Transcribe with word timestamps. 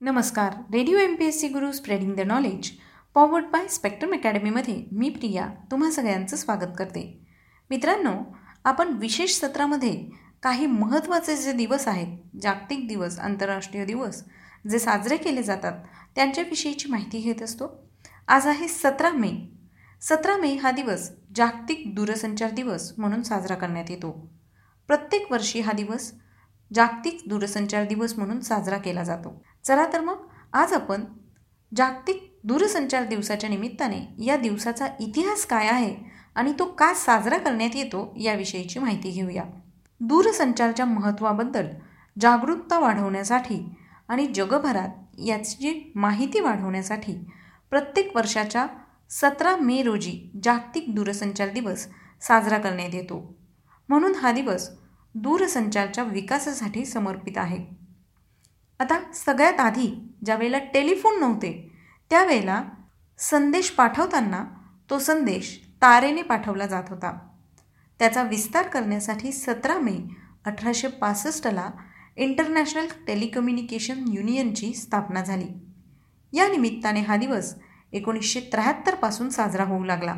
नमस्कार. 0.00 0.52
Radio 0.72 0.98
M 0.98 1.14
P 1.14 1.24
S 1.24 1.40
C 1.40 1.48
Guru 1.48 1.70
spreading 1.72 2.14
the 2.16 2.20
knowledge 2.20 2.70
powered 3.14 3.44
by 3.44 3.66
Spectrum 3.68 4.12
अकॅडमीमध्ये 4.12 4.84
मी 4.92 5.08
प्रिया 5.08 5.46
तुम्हा 5.70 5.90
सगळ्यांचं 5.90 6.36
स्वागत 6.36 6.74
करते. 6.78 7.02
मित्रांनो 7.70 8.12
आपण 8.64 8.88
विशेष 8.88 9.38
सत्रामध्ये 9.38 9.94
काही 10.42 10.66
महत्त्वाचे 10.66 11.36
जे 11.36 11.52
दिवस 11.52 11.88
आहेत 11.88 12.38
जागतिक 12.42 12.86
दिवस 12.88 13.18
आंतरराष्ट्रीय 13.18 13.84
दिवस 13.84 14.22
जे 14.70 14.78
साजरे 14.78 15.16
केले 15.16 15.42
जातात 15.42 15.82
त्यांच्याविषयीची 16.14 16.88
माहिती 16.88 17.18
घेत 17.18 17.42
असतो. 17.42 17.88
आज 18.28 18.46
आहे 18.46 18.68
सतरा 18.68 19.10
मे. 19.10 19.32
सतरा 20.00 20.36
मे 20.36 20.54
हा 20.54 20.70
दिवस 20.70 21.10
जागतिक 21.34 21.94
दूरसंचार 21.94 22.50
दिवस 22.50 22.92
म्हणून 22.98 23.22
साजरा 23.22 23.54
करण्यात 23.54 23.90
येतो. 23.90 24.30
प्रत्येक 24.86 25.32
वर्षी 25.32 25.60
हा 25.60 25.72
दिवस 25.72 26.12
जागतिक 26.74 27.22
दूरसंचार 27.26 27.84
दिवस 27.84 28.14
म्हणून 28.18 28.40
साजरा 28.40 28.78
केला 28.78 29.02
जातो. 29.02 29.42
चला 29.64 29.86
तर 29.92 30.00
मग 30.00 30.26
आज 30.52 30.72
आपण 30.72 31.04
जागतिक 31.76 32.38
दूरसंचार 32.44 33.04
दिवसाच्या 33.04 33.50
निमित्ताने 33.50 34.00
या 34.18 34.36
दिवसाचा 34.36 34.86
इतिहास 35.00 35.46
काय 35.46 35.68
आहे 35.68 35.94
आणि 36.34 36.52
तो 36.58 36.64
का 36.64 36.94
साजरा 36.94 37.38
करण्यात 37.38 37.76
येतो 37.76 38.14
याविषयीची 38.20 38.78
माहिती 38.78 39.10
घेऊया. 39.10 39.42
दूरसंचारच्या 40.00 40.86
महत्त्वाबद्दल 40.86 41.66
जागरूकता 42.20 42.78
वाढवण्यासाठी 42.78 43.76
आणि 44.08 44.26
जगभरात 44.26 45.20
याची 45.26 45.92
माहिती 45.94 46.40
वाढवण्यासाठी 46.40 47.14
प्रत्येक 47.70 48.16
वर्षाच्या 48.16 48.66
सतरा 49.10 49.56
मे 49.56 49.82
रोजी 49.82 50.30
जागतिक 50.44 50.94
दूरसंचार 50.94 51.48
दिवस 51.48 51.86
साजरा 52.20 52.58
करण्यात 52.58 52.94
येतो. 52.94 53.36
म्हणून 53.88 54.14
हा 54.14 54.32
दिवस 54.32 54.70
दूरसंचारच्या 55.22 56.04
विकासासाठी 56.04 56.84
समर्पित 56.84 57.38
आहे. 57.38 57.64
आता 58.78 59.12
सगळ्यात 59.14 59.60
आधी 59.60 60.14
ज्यावेळेला 60.24 60.58
टेलिफोन 60.58 61.20
नव्हते 61.20 61.70
त्यावेळेला 62.10 62.64
संदेश 63.18 63.70
पाठवताना 63.70 64.44
तो 64.90 64.98
संदेश 64.98 65.60
तारेने 65.82 66.22
पाठवला 66.22 66.66
जात 66.66 66.84
होता. 66.88 67.18
त्याचा 67.98 68.22
विस्तार 68.22 68.66
करण्यासाठी 68.66 69.32
सतरा 69.32 69.78
मे 69.78 69.98
अठराशे 70.44 70.88
पासष्टला 70.88 71.70
इंटरनॅशनल 72.16 72.86
टेलिकम्युनिकेशन 73.06 74.04
युनियनची 74.12 74.74
स्थापना 74.74 75.24
झाली. 75.24 75.48
या 76.32 76.48
निमित्ताने 76.48 77.00
हा 77.00 77.16
दिवस 77.16 77.54
एकोणीसशे 77.92 78.40
त्र्याहत्तरपासून 78.40 79.28
साजरा 79.28 79.64
होऊ 79.64 79.84
लागला. 79.84 80.14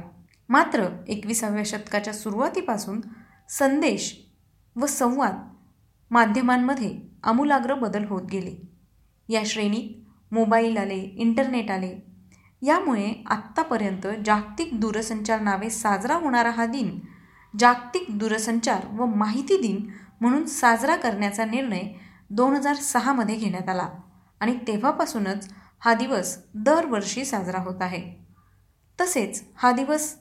मात्र 0.48 1.04
एकविसाव्या 1.08 1.62
शतकाच्या 1.66 2.12
सुरुवातीपासून 2.12 3.00
संदेश 3.48 4.29
व 4.76 4.86
संवाद 4.86 5.48
माध्यमांमध्ये 6.10 7.00
आमूलाग्र 7.22 7.74
बदल 7.74 8.04
होत 8.04 8.22
गेले. 8.22 8.54
या 9.28 9.42
श्रेणीत 9.46 10.34
मोबाईल 10.34 10.76
आले 10.76 10.94
इंटरनेट 10.94 11.70
आले. 11.70 11.98
यामुळे 12.62 13.22
आत्तापर्यंत 13.26 14.06
जागतिक 14.24 14.80
दूरसंचार 14.80 15.40
नावे 15.40 15.70
साजरा 15.70 16.14
होणारा 16.14 16.50
हा 16.50 16.66
दिन 16.66 16.98
जागतिक 17.58 18.18
दूरसंचार 18.18 18.86
व 18.92 19.06
माहिती 19.06 19.60
दिन 19.60 19.86
म्हणून 20.20 20.44
साजरा 20.46 20.96
करण्याचा 20.96 21.44
निर्णय 21.44 21.82
दोन 22.30 22.56
हजार 22.56 22.74
सहामध्ये 22.74 23.36
घेण्यात 23.36 23.68
आला 23.68 23.88
आणि 24.40 24.58
तेव्हापासूनच 24.66 25.48
हा 25.80 25.94
दिवस 25.94 26.36
दरवर्षी 26.54 27.24
साजरा 27.24 27.58
होत 27.58 27.82
आहे. 27.82 28.02
तसेच 29.00 29.42
हा 29.56 29.72
दिवस 29.72 30.14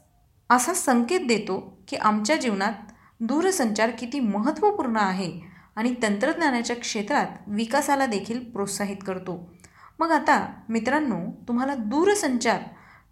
असा 0.50 0.73
संकेत 0.73 1.19
देतो 1.28 1.84
की 1.88 1.95
आमच्या 1.95 2.36
जीवनात 2.36 2.73
दूरसंचार 3.20 3.89
किती 3.89 4.20
महत्त्वपूर्ण 4.20 4.98
आहे 4.98 5.42
आणि 5.75 5.95
तंत्रज्ञानाच्या 6.03 6.75
क्षेत्रात 6.75 7.28
विकासाला 7.48 8.06
देखील 8.06 8.52
प्रोत्साहित 8.52 8.98
करतो. 9.08 9.53
मग 10.00 10.12
आता 10.12 10.48
मित्रांनो 10.70 11.45
तुम्हाला 11.47 11.75
दूरसंचार 11.75 12.62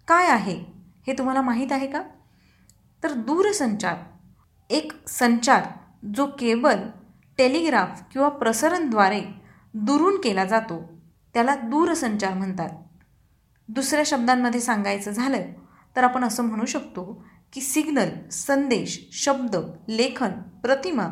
काय 0.08 0.28
आहे 0.28 0.66
हे 1.08 1.14
तुम्हाला 1.14 1.42
माहीत 1.42 1.72
आहे 1.72 1.88
का? 1.88 2.02
तर 3.04 3.12
दूरसंचार 3.12 3.96
एक 4.70 5.08
संचार 5.08 5.64
जो 6.16 6.26
केवळ 6.26 6.74
टेलिग्राफ 7.38 8.02
किंवा 8.12 8.30
प्रसरणद्वारे 8.30 9.22
दुरून 9.74 10.22
केला 10.22 10.46
जातो 10.46 10.82
त्याला 11.34 11.56
दूरसंचार 11.56 12.34
म्हणतात. 12.34 12.70
दुसऱ्या 13.70 14.04
शब्दांमध्ये 14.06 14.60
सांगायचं 14.60 15.12
झालं 15.12 15.42
तर 15.96 16.04
आपण 16.04 16.24
असं 16.24 16.44
म्हणू 16.44 16.66
शकतो 16.66 17.26
की 17.54 17.62
सिग्नल 17.62 18.10
संदेश 18.32 19.00
शब्द 19.14 19.56
लेखन 19.88 20.32
प्रतिमा 20.64 21.08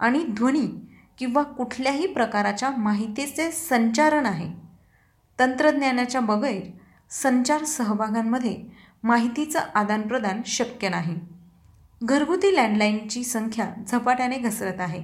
आणि 0.00 0.24
ध्वनी 0.24 0.66
किंवा 1.18 1.42
कुठल्याही 1.42 2.06
प्रकाराच्या 2.06 2.70
माहितीचे 2.70 3.50
संचारण 3.50 4.26
आहे. 4.26 4.48
तंत्रज्ञानाच्या 5.38 6.20
बगैर 6.20 6.62
संचार 7.10 7.64
सहभागांमध्ये 7.64 8.56
माहितीचं 9.02 9.58
आदानप्रदान 9.74 10.40
शक्य 10.46 10.88
नाही. 10.88 11.16
घरगुती 12.02 12.54
लँडलाईनची 12.56 13.24
संख्या 13.24 13.70
झपाट्याने 13.88 14.38
घसरत 14.38 14.80
आहे. 14.80 15.02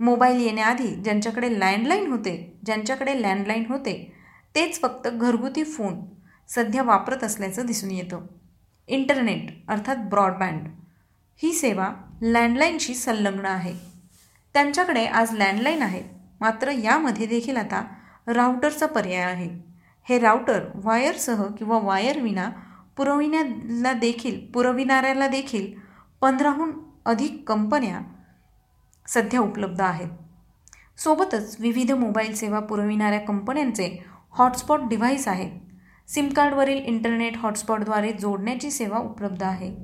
मोबाईल 0.00 0.40
येण्याआधी 0.40 0.88
ज्यांच्याकडे 0.88 1.58
लँडलाईन 1.60 2.10
होते 2.10 2.58
ज्यांच्याकडे 2.66 3.22
लँडलाईन 3.22 3.64
होते 3.68 4.12
तेच 4.54 4.80
फक्त 4.80 5.08
घरगुती 5.08 5.64
फोन 5.64 6.00
सध्या 6.48 6.82
वापरत 6.82 7.24
असल्याचं 7.24 7.66
दिसून 7.66 7.90
येतं. 7.90 8.26
इंटरनेट 8.88 9.70
अर्थात 9.70 9.96
ब्रॉडबँड 9.96 10.68
ही 11.42 11.52
सेवा 11.52 11.90
लँडलाईनशी 12.22 12.94
संलग्न 12.94 13.46
आहे. 13.46 13.74
त्यांच्याकडे 14.54 15.04
आज 15.06 15.32
लँडलाईन 15.32 15.82
आहेत. 15.82 16.04
मात्र 16.40 16.70
यामध्ये 16.70 17.26
देखील 17.26 17.56
आता 17.56 17.82
राऊटरचा 18.26 18.86
पर्याय 18.86 19.22
आहे. 19.24 19.48
हे 20.08 20.18
राऊटर 20.18 20.64
वायरसह 20.74 21.44
किंवा 21.58 21.78
वायरविना 21.78 22.48
पुरविण्याला 22.96 23.92
देखील 23.92 24.40
पुरविणाऱ्याला 24.46 25.26
देखील 25.28 25.72
पंधराहून 26.20 26.72
अधिक 27.06 27.42
कंपन्या 27.48 28.00
सध्या 29.06 29.40
उपलब्ध 29.40 29.80
आहेत. 29.80 30.08
सोबतच 30.98 31.56
विविध 31.60 31.92
मोबाईल 31.92 32.34
सेवा 32.34 32.60
पुरविणाऱ्या 32.60 33.20
कंपन्यांचे 33.20 34.04
हॉटस्पॉट 34.32 34.80
डिव्हाइस 34.80 35.28
आहेत 35.28 35.50
सिमकार्डवरील 36.08 36.78
इंटरनेट 36.78 37.36
हॉटस्पॉटद्वारे 37.36 38.12
जोडण्याची 38.12 38.70
सेवा 38.70 38.98
उपलब्ध 38.98 39.42
आहे. 39.42 39.76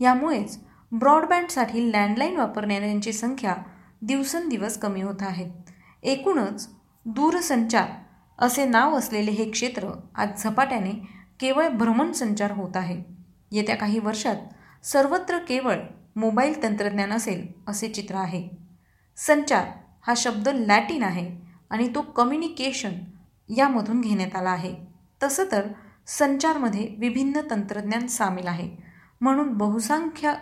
यामुळेच 0.00 0.58
ब्रॉडबँडसाठी 0.92 1.92
लँडलाईन 1.92 2.36
वापरणाऱ्यांची 2.36 3.12
संख्या 3.12 3.54
दिवसेंदिवस 4.02 4.78
कमी 4.78 5.02
होत 5.02 5.22
आहे. 5.22 5.50
एकूणच 6.02 6.68
दूरसंचार 7.06 7.88
असे 8.38 8.64
नाव 8.64 8.98
असलेले 8.98 9.30
हे 9.30 9.50
क्षेत्र 9.50 9.88
आज 10.14 10.42
झपाट्याने 10.42 10.90
केवळ 11.40 11.68
भ्रमणसंचार 11.68 12.50
होत 12.50 12.76
आहे. 12.76 13.02
येत्या 13.50 13.76
काही 13.76 13.98
वर्षात 13.98 14.36
सर्वत्र 14.84 15.38
केवळ 15.38 15.76
मोबाईल 16.16 16.62
तंत्रज्ञान 16.62 17.12
असेल 17.12 17.46
असे 17.66 17.88
चित्र 17.88 18.14
आहे. 18.14 18.48
संचार 19.16 19.66
हा 20.06 20.14
शब्द 20.16 20.48
लॅटिन 20.48 21.02
आहे 21.02 21.30
आणि 21.70 21.88
तो 21.94 22.00
कम्युनिकेशन 22.00 22.92
यामधून 23.48 24.00
घेण्यात 24.00 24.36
आला 24.36 24.50
आहे. 24.50 24.93
तसं 25.24 25.44
तर 25.52 25.68
संचारमध्ये 26.06 26.94
विभिन्न 26.98 27.40
तंत्रज्ञान 27.50 28.06
सामील 28.06 28.46
आहे. 28.46 28.76
म्हणून 29.20 29.48
बहुसंख्य 29.48 30.34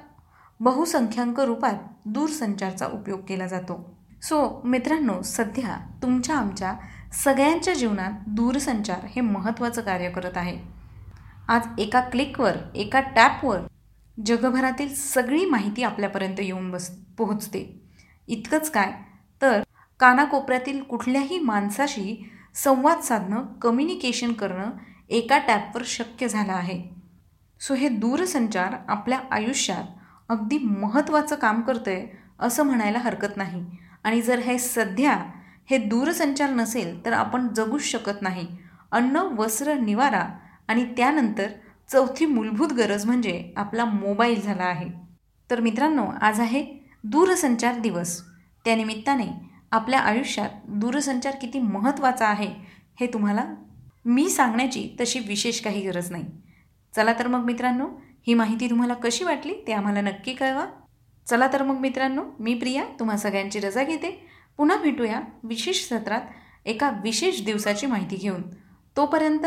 बहुसंख्याक 0.60 1.41
रूपात 1.41 1.75
दूरसंचारचा 2.06 2.87
उपयोग 2.87 3.20
केला 3.28 3.47
जातो. 3.47 3.97
सो 4.22 4.62
मित्रांनो 4.65 5.22
सध्या 5.22 5.98
तुमच्या 6.03 6.37
आमच्या 6.37 6.75
सगळ्यांच्या 7.12 7.75
जीवनात 7.75 8.12
दूरसंचार 8.26 9.04
हे 9.04 9.20
महत्त्वाचं 9.20 9.81
कार्य 9.81 10.10
करत 10.10 10.37
आहे. 10.37 10.59
आज 11.49 11.62
एका 11.78 12.00
क्लिकवर 12.00 12.56
एका 12.75 13.00
टॅपवर 13.00 13.60
जगभरातील 14.26 14.94
सगळी 14.94 15.44
माहिती 15.44 15.82
आपल्यापर्यंत 15.82 16.41
येऊन 16.41 16.70
बस 16.70 16.91
पोहोचते. 17.19 17.82
इतकंच 18.28 18.70
काय? 18.70 18.93
तर 19.43 19.62
कानाकोपऱ्यातील 20.00 20.82
कुठल्याही 20.82 21.38
माणसाशी 21.38 22.31
संवाद 22.55 23.01
साधणं 23.01 23.47
कम्युनिकेशन 23.63 24.32
करणं 24.32 24.71
एका 25.09 25.38
टॅपवर 25.38 25.82
शक्य 25.85 26.29
झालं 26.29 26.53
आहे. 26.53 26.82
सो 27.61 27.75
हे 27.75 27.88
दूरसंचार 27.88 28.75
आपल्या 28.88 29.19
आयुष्यात 29.31 29.85
अगदी 30.29 30.59
महत्त्वाचं 30.59 31.37
काम 31.37 31.61
करतं 31.61 31.91
आहे 31.91 32.06
असं 32.41 32.62
म्हणायला 32.62 32.99
हरकत 32.99 33.37
नाही. 33.37 33.65
आणि 34.05 34.23
जर 34.23 34.38
हे 34.38 34.59
सध्या 34.59 35.31
हे 35.71 35.79
दूरसंचार 35.79 36.50
नसेल 36.50 37.05
तर 37.05 37.12
आपण 37.12 37.49
जगूच 37.49 37.82
शकत 37.82 38.23
नाही. 38.23 38.47
अन्न 38.93 39.17
वस्त्र 39.17 39.75
निवारा 39.75 40.29
आणि 40.69 40.85
त्यानंतर 40.85 41.47
चौथी 41.93 42.26
मूलभूत 42.26 42.73
गरज 42.73 43.06
म्हणजे 43.06 43.53
आपला 43.56 43.85
मोबाईल 43.85 44.43
झाला 44.43 44.65
आहे. 44.65 44.91
तर 45.50 45.61
मित्रांनो 45.61 46.06
आज 46.21 46.41
आहे 46.41 46.91
दूरसंचार 47.05 47.79
दिवस. 47.79 48.23
त्यानिमित्ताने 48.65 49.51
आपल्या 49.73 50.01
आयुष्यात 50.01 50.49
दूरसंचार 50.69 51.37
किती 51.41 51.59
महत्त्वाचा 51.59 52.27
आहे 52.27 52.49
हे 53.01 53.07
तुम्हाला 53.07 53.45
मी 54.05 54.29
सांगण्याची 54.31 54.89
तशी 55.01 55.19
विशेष 55.19 55.61
काही 55.61 55.87
गरज 55.87 56.11
नाही. 56.11 56.25
चला 56.97 57.13
तर 57.13 57.27
मग 57.27 57.45
मित्रांनो 57.45 57.87
ही 58.27 58.35
माहिती 58.35 58.71
तुम्हाला 58.71 58.95
कशी 58.95 59.25
वाटली 59.25 59.55
ते 59.67 59.73
आम्हाला 59.73 60.01
नक्की 60.01 60.35
कळवा. 60.35 60.67
चला 61.27 61.49
तर 61.53 61.63
मग 61.63 61.79
मित्रांनो 61.79 62.23
मी 62.41 62.55
प्रिया 62.55 62.85
तुम्हा 63.01 63.17
सगळ्यांची 63.17 63.61
रजा 63.61 63.83
घेते. 63.85 64.11
पुन्हा 64.57 64.77
भेटूया 64.77 65.21
विशेष 65.43 65.89
सत्रात 65.89 66.21
एका 66.65 66.91
विशेष 67.03 67.45
दिवसाची 67.45 67.87
माहिती 67.87 68.17
घेऊन. 68.17 68.43
तोपर्यंत 68.97 69.47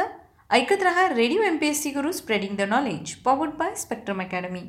ऐकत 0.50 0.84
रहा 0.84 1.08
radio 1.10 1.42
M 1.42 1.58
P 1.58 1.68
S 1.68 1.82
C 1.84 1.90
Guru 1.90 2.12
spreading 2.12 2.56
the 2.58 2.62
knowledge 2.62 3.16
powered 3.16 3.52
by 3.52 3.76
Spectrum 3.76 4.22
academy 4.22 4.62